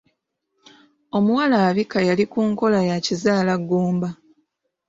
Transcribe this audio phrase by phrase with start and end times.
[1.17, 4.09] Omuwala abika yali ku nkola ya kizaala ggumba.